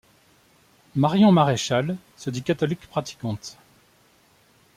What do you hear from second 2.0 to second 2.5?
se dit